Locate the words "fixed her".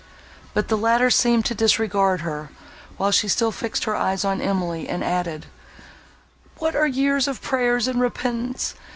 3.51-3.95